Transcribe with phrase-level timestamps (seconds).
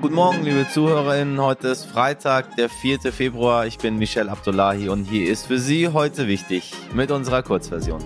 [0.00, 1.40] Guten Morgen, liebe ZuhörerInnen.
[1.40, 3.00] Heute ist Freitag, der 4.
[3.12, 3.66] Februar.
[3.66, 8.04] Ich bin Michel Abdullahi und hier ist für Sie heute wichtig mit unserer Kurzversion.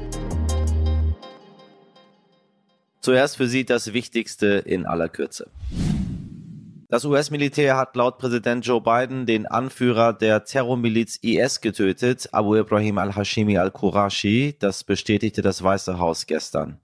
[3.00, 5.50] Zuerst für Sie das Wichtigste in aller Kürze.
[6.88, 12.96] Das US-Militär hat laut Präsident Joe Biden den Anführer der Terrormiliz IS getötet, Abu Ibrahim
[12.96, 14.56] al-Hashimi al-Qurashi.
[14.58, 16.81] Das bestätigte das Weiße Haus gestern.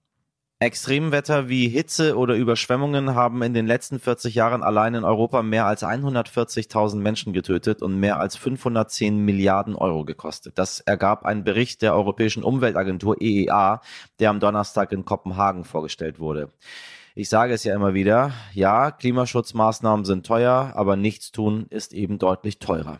[0.60, 5.66] Extremwetter wie Hitze oder Überschwemmungen haben in den letzten 40 Jahren allein in Europa mehr
[5.66, 10.58] als 140.000 Menschen getötet und mehr als 510 Milliarden Euro gekostet.
[10.58, 13.80] Das ergab ein Bericht der Europäischen Umweltagentur EEA,
[14.18, 16.50] der am Donnerstag in Kopenhagen vorgestellt wurde.
[17.14, 22.18] Ich sage es ja immer wieder, ja, Klimaschutzmaßnahmen sind teuer, aber nichts tun ist eben
[22.18, 22.98] deutlich teurer.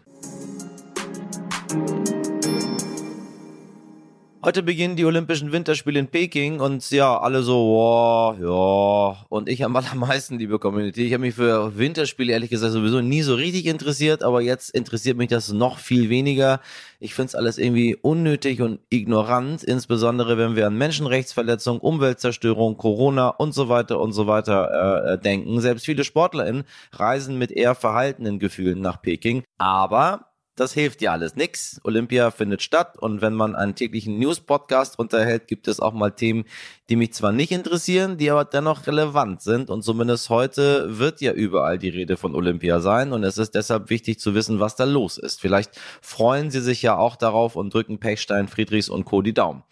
[4.41, 9.27] Heute beginnen die Olympischen Winterspiele in Peking und ja, alle so, wow, ja.
[9.29, 13.23] Und ich am allermeisten, liebe Community, ich habe mich für Winterspiele ehrlich gesagt sowieso nie
[13.23, 16.61] so richtig interessiert, aber jetzt interessiert mich das noch viel weniger.
[17.01, 23.31] Ich finde es alles irgendwie unnötig und ignorant, insbesondere wenn wir an Menschenrechtsverletzungen, Umweltzerstörung, Corona
[23.31, 25.61] und so weiter und so weiter äh, denken.
[25.61, 29.43] Selbst viele SportlerInnen reisen mit eher verhaltenen Gefühlen nach Peking.
[29.59, 30.29] Aber
[30.59, 31.81] das hilft ja alles nix.
[31.85, 36.45] Olympia findet statt und wenn man einen täglichen News-Podcast unterhält, gibt es auch mal Themen,
[36.89, 41.33] die mich zwar nicht interessieren, die aber dennoch relevant sind und zumindest heute wird ja
[41.33, 44.85] überall die Rede von Olympia sein und es ist deshalb wichtig zu wissen, was da
[44.85, 45.41] los ist.
[45.41, 49.23] Vielleicht freuen Sie sich ja auch darauf und drücken Pechstein, Friedrichs und Co.
[49.23, 49.63] die Daumen.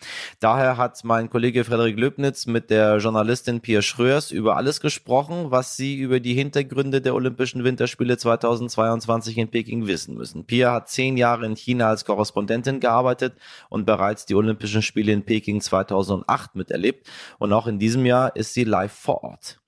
[0.41, 5.77] Daher hat mein Kollege Frederik Löbnitz mit der Journalistin Pia Schröers über alles gesprochen, was
[5.77, 10.45] Sie über die Hintergründe der Olympischen Winterspiele 2022 in Peking wissen müssen.
[10.45, 13.35] Pia hat zehn Jahre in China als Korrespondentin gearbeitet
[13.69, 17.09] und bereits die Olympischen Spiele in Peking 2008 miterlebt.
[17.39, 19.61] Und auch in diesem Jahr ist sie live vor Ort.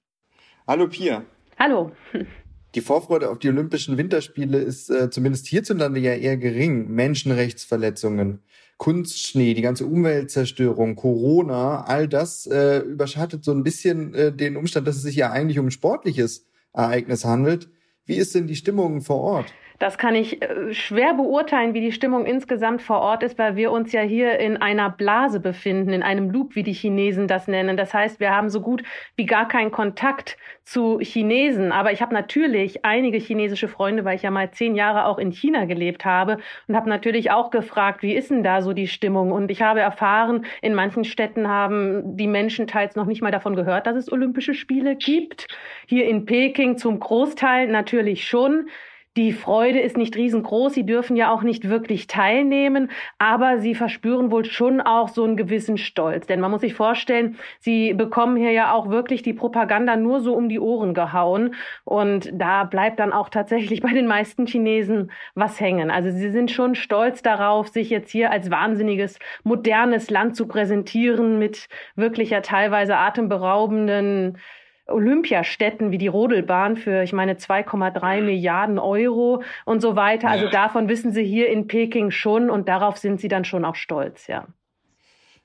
[0.67, 1.25] Hallo Pia.
[1.59, 1.93] Hallo.
[2.75, 6.89] Die Vorfreude auf die Olympischen Winterspiele ist äh, zumindest hierzulande ja eher gering.
[6.91, 8.43] Menschenrechtsverletzungen,
[8.77, 14.87] Kunstschnee, die ganze Umweltzerstörung, Corona, all das äh, überschattet so ein bisschen äh, den Umstand,
[14.87, 17.71] dass es sich ja eigentlich um ein sportliches Ereignis handelt.
[18.05, 19.55] Wie ist denn die Stimmung vor Ort?
[19.79, 23.71] Das kann ich äh, schwer beurteilen, wie die Stimmung insgesamt vor Ort ist, weil wir
[23.71, 27.77] uns ja hier in einer Blase befinden, in einem Loop, wie die Chinesen das nennen.
[27.77, 28.83] Das heißt, wir haben so gut
[29.15, 31.71] wie gar keinen Kontakt zu Chinesen.
[31.71, 35.31] Aber ich habe natürlich einige chinesische Freunde, weil ich ja mal zehn Jahre auch in
[35.31, 39.31] China gelebt habe und habe natürlich auch gefragt, wie ist denn da so die Stimmung?
[39.31, 43.55] Und ich habe erfahren, in manchen Städten haben die Menschen teils noch nicht mal davon
[43.55, 45.47] gehört, dass es Olympische Spiele gibt.
[45.87, 48.69] Hier in Peking zum Großteil natürlich schon.
[49.17, 54.31] Die Freude ist nicht riesengroß, sie dürfen ja auch nicht wirklich teilnehmen, aber sie verspüren
[54.31, 56.27] wohl schon auch so einen gewissen Stolz.
[56.27, 60.35] Denn man muss sich vorstellen, sie bekommen hier ja auch wirklich die Propaganda nur so
[60.35, 61.55] um die Ohren gehauen.
[61.85, 65.91] Und da bleibt dann auch tatsächlich bei den meisten Chinesen was hängen.
[65.91, 71.39] Also sie sind schon stolz darauf, sich jetzt hier als wahnsinniges, modernes Land zu präsentieren
[71.39, 74.39] mit wirklich ja teilweise atemberaubenden
[74.89, 80.29] Olympiastätten wie die Rodelbahn für, ich meine, 2,3 Milliarden Euro und so weiter.
[80.29, 83.77] Also davon wissen sie hier in Peking schon und darauf sind sie dann schon auch
[83.77, 84.47] stolz, ja.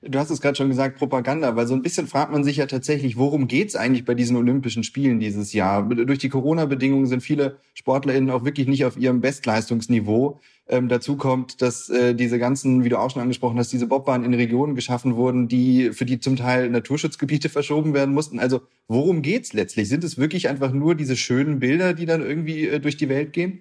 [0.06, 2.66] Du hast es gerade schon gesagt, Propaganda, weil so ein bisschen fragt man sich ja
[2.66, 5.82] tatsächlich, worum geht's eigentlich bei diesen Olympischen Spielen dieses Jahr?
[5.88, 10.40] Durch die Corona-Bedingungen sind viele SportlerInnen auch wirklich nicht auf ihrem Bestleistungsniveau.
[10.68, 14.26] Ähm, dazu kommt, dass äh, diese ganzen, wie du auch schon angesprochen hast, diese Bobbahnen
[14.26, 18.38] in Regionen geschaffen wurden, die für die zum Teil Naturschutzgebiete verschoben werden mussten.
[18.38, 19.88] Also worum geht's letztlich?
[19.88, 23.32] Sind es wirklich einfach nur diese schönen Bilder, die dann irgendwie äh, durch die Welt
[23.32, 23.60] gehen?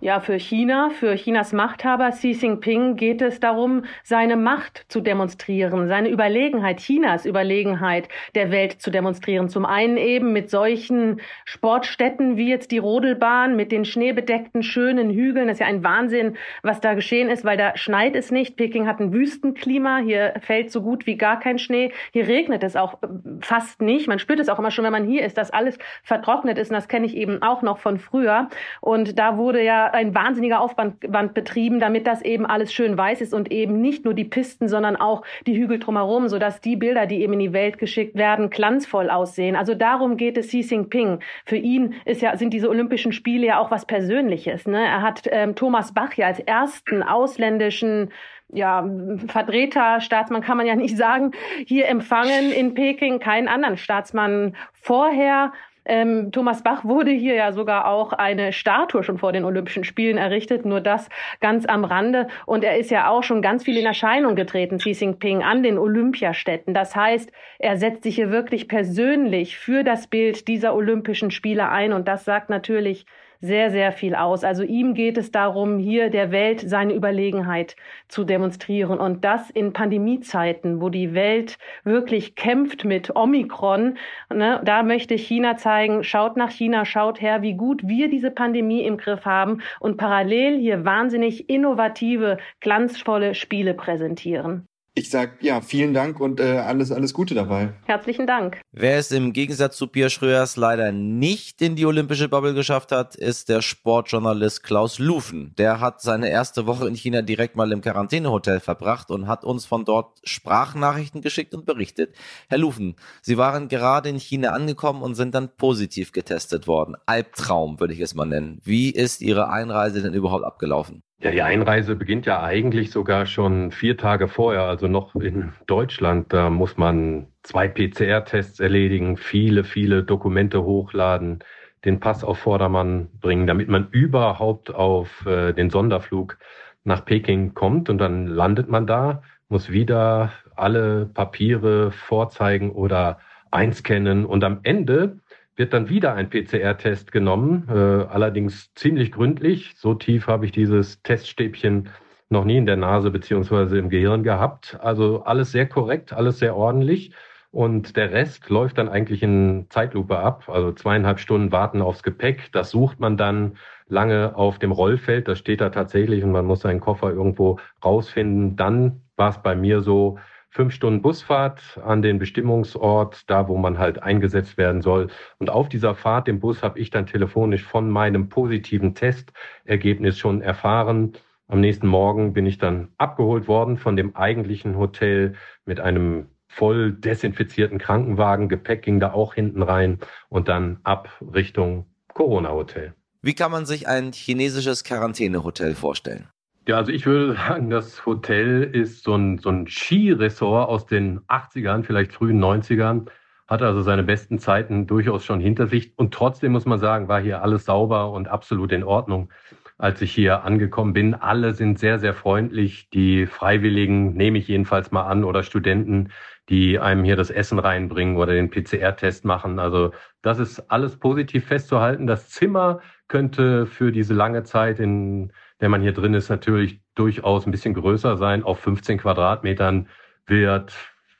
[0.00, 5.88] Ja, für China, für Chinas Machthaber Xi Jinping geht es darum, seine Macht zu demonstrieren,
[5.88, 9.48] seine Überlegenheit, Chinas Überlegenheit der Welt zu demonstrieren.
[9.48, 15.48] Zum einen eben mit solchen Sportstätten wie jetzt die Rodelbahn, mit den schneebedeckten schönen Hügeln.
[15.48, 18.56] Das ist ja ein Wahnsinn, was da geschehen ist, weil da schneit es nicht.
[18.56, 19.98] Peking hat ein Wüstenklima.
[19.98, 21.90] Hier fällt so gut wie gar kein Schnee.
[22.12, 23.08] Hier regnet es auch äh,
[23.40, 24.06] fast nicht.
[24.06, 26.70] Man spürt es auch immer schon, wenn man hier ist, dass alles vertrocknet ist.
[26.70, 28.48] Und das kenne ich eben auch noch von früher.
[28.80, 31.00] Und da wurde ja ein wahnsinniger Aufwand
[31.34, 34.96] betrieben, damit das eben alles schön weiß ist und eben nicht nur die Pisten, sondern
[34.96, 39.10] auch die Hügel drumherum, sodass die Bilder, die eben in die Welt geschickt werden, glanzvoll
[39.10, 39.56] aussehen.
[39.56, 41.20] Also darum geht es Xi Jinping.
[41.44, 44.66] Für ihn ist ja, sind diese Olympischen Spiele ja auch was Persönliches.
[44.66, 44.84] Ne?
[44.84, 48.10] Er hat ähm, Thomas Bach ja als ersten ausländischen
[48.50, 48.88] ja,
[49.26, 51.32] Vertreter, Staatsmann kann man ja nicht sagen,
[51.66, 55.52] hier empfangen in Peking, keinen anderen Staatsmann vorher
[55.88, 60.18] Ähm, Thomas Bach wurde hier ja sogar auch eine Statue schon vor den Olympischen Spielen
[60.18, 61.08] errichtet, nur das
[61.40, 62.28] ganz am Rande.
[62.46, 65.78] Und er ist ja auch schon ganz viel in Erscheinung getreten, Xi Jinping, an den
[65.78, 66.74] Olympiastätten.
[66.74, 71.92] Das heißt, er setzt sich hier wirklich persönlich für das Bild dieser Olympischen Spiele ein.
[71.92, 73.06] Und das sagt natürlich
[73.40, 74.44] sehr, sehr viel aus.
[74.44, 77.76] Also ihm geht es darum, hier der Welt seine Überlegenheit
[78.08, 78.98] zu demonstrieren.
[78.98, 83.98] Und das in Pandemiezeiten, wo die Welt wirklich kämpft mit Omikron.
[84.32, 88.82] Ne, da möchte China zeigen, schaut nach China, schaut her, wie gut wir diese Pandemie
[88.82, 94.67] im Griff haben und parallel hier wahnsinnig innovative, glanzvolle Spiele präsentieren.
[94.98, 97.72] Ich sage ja, vielen Dank und äh, alles, alles Gute dabei.
[97.84, 98.60] Herzlichen Dank.
[98.72, 103.14] Wer es im Gegensatz zu Pierre Schröers leider nicht in die olympische Bubble geschafft hat,
[103.14, 105.54] ist der Sportjournalist Klaus Lufen.
[105.56, 109.66] Der hat seine erste Woche in China direkt mal im Quarantänehotel verbracht und hat uns
[109.66, 112.16] von dort Sprachnachrichten geschickt und berichtet.
[112.48, 116.96] Herr Lufen, Sie waren gerade in China angekommen und sind dann positiv getestet worden.
[117.06, 118.60] Albtraum würde ich es mal nennen.
[118.64, 121.04] Wie ist Ihre Einreise denn überhaupt abgelaufen?
[121.20, 126.32] Ja, die Einreise beginnt ja eigentlich sogar schon vier Tage vorher, also noch in Deutschland.
[126.32, 131.40] Da muss man zwei PCR-Tests erledigen, viele, viele Dokumente hochladen,
[131.84, 136.38] den Pass auf Vordermann bringen, damit man überhaupt auf äh, den Sonderflug
[136.84, 137.90] nach Peking kommt.
[137.90, 143.18] Und dann landet man da, muss wieder alle Papiere vorzeigen oder
[143.50, 144.24] einscannen.
[144.24, 145.18] Und am Ende
[145.58, 149.74] wird dann wieder ein PCR-Test genommen, äh, allerdings ziemlich gründlich.
[149.76, 151.88] So tief habe ich dieses Teststäbchen
[152.30, 154.78] noch nie in der Nase beziehungsweise im Gehirn gehabt.
[154.80, 157.12] Also alles sehr korrekt, alles sehr ordentlich.
[157.50, 160.48] Und der Rest läuft dann eigentlich in Zeitlupe ab.
[160.48, 162.52] Also zweieinhalb Stunden warten aufs Gepäck.
[162.52, 163.56] Das sucht man dann
[163.88, 165.26] lange auf dem Rollfeld.
[165.26, 168.56] Das steht da tatsächlich und man muss seinen Koffer irgendwo rausfinden.
[168.56, 170.18] Dann war es bei mir so,
[170.58, 175.06] fünf Stunden Busfahrt an den Bestimmungsort, da wo man halt eingesetzt werden soll.
[175.38, 180.42] Und auf dieser Fahrt im Bus habe ich dann telefonisch von meinem positiven Testergebnis schon
[180.42, 181.12] erfahren.
[181.46, 185.34] Am nächsten Morgen bin ich dann abgeholt worden von dem eigentlichen Hotel
[185.64, 188.48] mit einem voll desinfizierten Krankenwagen.
[188.48, 192.94] Gepäck ging da auch hinten rein und dann ab Richtung Corona-Hotel.
[193.22, 196.26] Wie kann man sich ein chinesisches Quarantänehotel vorstellen?
[196.68, 201.20] Ja, also ich würde sagen, das Hotel ist so ein, so ein Skiresort aus den
[201.20, 203.06] 80ern, vielleicht frühen 90ern,
[203.46, 205.94] hat also seine besten Zeiten durchaus schon hinter sich.
[205.96, 209.32] Und trotzdem muss man sagen, war hier alles sauber und absolut in Ordnung,
[209.78, 211.14] als ich hier angekommen bin.
[211.14, 212.90] Alle sind sehr, sehr freundlich.
[212.90, 216.10] Die Freiwilligen nehme ich jedenfalls mal an oder Studenten,
[216.50, 219.58] die einem hier das Essen reinbringen oder den PCR-Test machen.
[219.58, 222.06] Also das ist alles positiv festzuhalten.
[222.06, 227.46] Das Zimmer könnte für diese lange Zeit in der man hier drin ist, natürlich durchaus
[227.46, 228.44] ein bisschen größer sein.
[228.44, 229.88] Auf 15 Quadratmetern
[230.26, 230.74] wird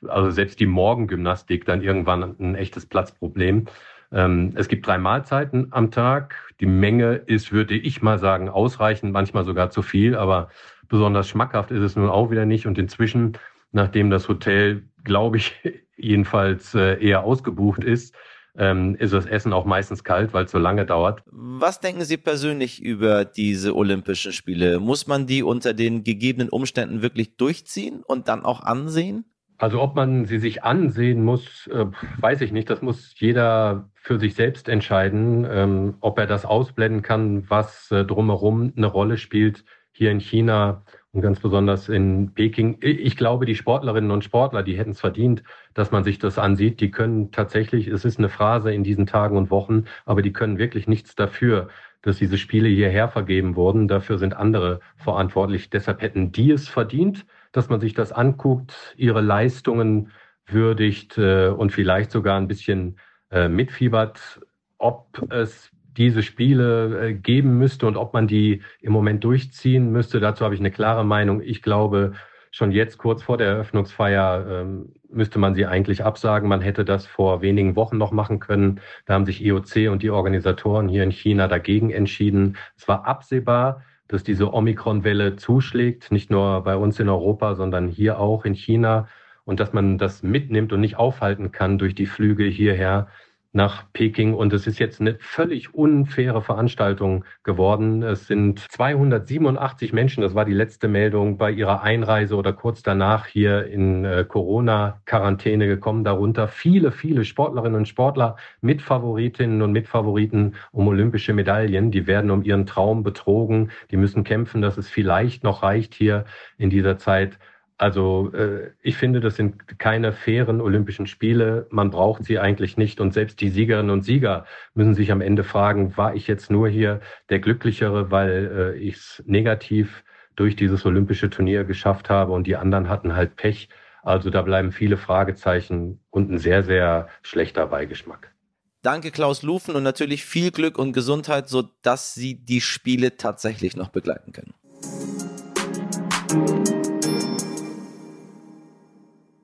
[0.07, 3.65] also selbst die Morgengymnastik dann irgendwann ein echtes Platzproblem.
[4.11, 6.35] Ähm, es gibt drei Mahlzeiten am Tag.
[6.59, 10.49] Die Menge ist, würde ich mal sagen, ausreichend, manchmal sogar zu viel, aber
[10.87, 12.65] besonders schmackhaft ist es nun auch wieder nicht.
[12.65, 13.37] Und inzwischen,
[13.71, 15.53] nachdem das Hotel, glaube ich,
[15.97, 18.15] jedenfalls äh, eher ausgebucht ist,
[18.59, 21.23] ähm, ist das Essen auch meistens kalt, weil es so lange dauert.
[21.25, 24.79] Was denken Sie persönlich über diese Olympischen Spiele?
[24.79, 29.25] Muss man die unter den gegebenen Umständen wirklich durchziehen und dann auch ansehen?
[29.57, 31.85] Also ob man sie sich ansehen muss, äh,
[32.19, 32.69] weiß ich nicht.
[32.69, 38.05] Das muss jeder für sich selbst entscheiden, ähm, ob er das ausblenden kann, was äh,
[38.05, 42.77] drumherum eine Rolle spielt hier in China und ganz besonders in Peking.
[42.81, 46.79] Ich glaube, die Sportlerinnen und Sportler, die hätten es verdient, dass man sich das ansieht.
[46.81, 50.59] Die können tatsächlich, es ist eine Phrase in diesen Tagen und Wochen, aber die können
[50.59, 51.69] wirklich nichts dafür,
[52.01, 53.87] dass diese Spiele hierher vergeben wurden.
[53.87, 55.69] Dafür sind andere verantwortlich.
[55.69, 60.11] Deshalb hätten die es verdient, dass man sich das anguckt, ihre Leistungen
[60.45, 62.99] würdigt äh, und vielleicht sogar ein bisschen
[63.31, 64.41] äh, mitfiebert.
[64.77, 70.19] Ob es diese Spiele äh, geben müsste und ob man die im Moment durchziehen müsste.
[70.19, 71.41] Dazu habe ich eine klare Meinung.
[71.41, 72.13] Ich glaube,
[72.51, 76.49] schon jetzt kurz vor der Eröffnungsfeier ähm, müsste man sie eigentlich absagen.
[76.49, 78.79] Man hätte das vor wenigen Wochen noch machen können.
[79.05, 82.57] Da haben sich IOC und die Organisatoren hier in China dagegen entschieden.
[82.77, 88.19] Es war absehbar, dass diese Omikron-Welle zuschlägt, nicht nur bei uns in Europa, sondern hier
[88.19, 89.07] auch in China
[89.45, 93.07] und dass man das mitnimmt und nicht aufhalten kann durch die Flüge hierher
[93.51, 98.03] nach Peking und es ist jetzt eine völlig unfaire Veranstaltung geworden.
[98.03, 103.25] Es sind 287 Menschen, das war die letzte Meldung, bei ihrer Einreise oder kurz danach
[103.25, 106.03] hier in äh, Corona-Quarantäne gekommen.
[106.03, 111.89] Darunter viele, viele Sportlerinnen und Sportler, Mitfavoritinnen und Mitfavoriten um olympische Medaillen.
[111.89, 113.71] Die werden um ihren Traum betrogen.
[113.89, 116.25] Die müssen kämpfen, dass es vielleicht noch reicht hier
[116.57, 117.39] in dieser Zeit
[117.79, 121.65] Also äh, ich finde, das sind keine fairen Olympischen Spiele.
[121.69, 122.99] Man braucht sie eigentlich nicht.
[122.99, 126.67] Und selbst die Siegerinnen und Sieger müssen sich am Ende fragen, war ich jetzt nur
[126.67, 130.03] hier der Glücklichere, weil äh, ich es negativ
[130.35, 133.69] durch dieses olympische Turnier geschafft habe und die anderen hatten halt Pech.
[134.03, 138.33] Also da bleiben viele Fragezeichen und ein sehr, sehr schlechter Beigeschmack.
[138.81, 143.89] Danke Klaus Lufen und natürlich viel Glück und Gesundheit, sodass Sie die Spiele tatsächlich noch
[143.89, 144.53] begleiten können.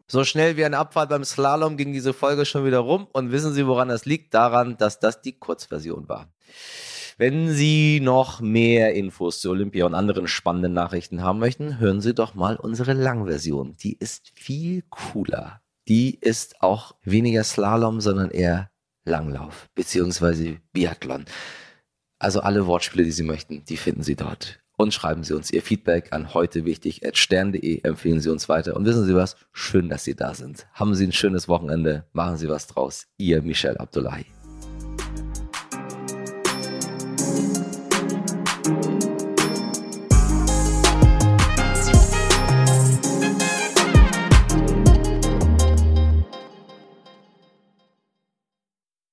[0.07, 3.07] So schnell wie eine Abfahrt beim Slalom ging diese Folge schon wieder rum.
[3.11, 4.33] Und wissen Sie, woran das liegt?
[4.33, 6.31] Daran, dass das die Kurzversion war.
[7.17, 12.13] Wenn Sie noch mehr Infos zu Olympia und anderen spannenden Nachrichten haben möchten, hören Sie
[12.13, 13.77] doch mal unsere Langversion.
[13.77, 15.61] Die ist viel cooler.
[15.87, 18.69] Die ist auch weniger Slalom, sondern eher
[19.05, 21.25] Langlauf beziehungsweise Biathlon.
[22.19, 25.61] Also alle Wortspiele, die Sie möchten, die finden Sie dort und schreiben Sie uns Ihr
[25.61, 27.81] Feedback an heute wichtig stern.de.
[27.83, 29.35] Empfehlen Sie uns weiter und wissen Sie was?
[29.51, 30.67] Schön, dass Sie da sind.
[30.73, 32.05] Haben Sie ein schönes Wochenende.
[32.13, 33.07] Machen Sie was draus.
[33.17, 34.25] Ihr Michel Abdullahi.